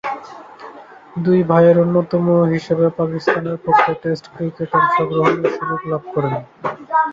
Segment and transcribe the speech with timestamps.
[1.17, 6.33] দুই ভাইয়ের অন্যতম হিসেবে পাকিস্তানের পক্ষে টেস্ট ক্রিকেটে অংশগ্রহণের সুযোগ লাভ করেন।